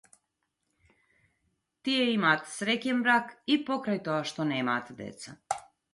[1.87, 5.37] Тие имаат среќен брак, и покрај тоа што немаат деца.